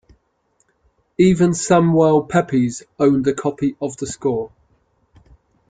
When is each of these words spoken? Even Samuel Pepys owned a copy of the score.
Even 1.19 1.53
Samuel 1.53 2.23
Pepys 2.23 2.81
owned 2.97 3.27
a 3.27 3.35
copy 3.35 3.75
of 3.79 3.97
the 3.97 4.07
score. 4.07 4.51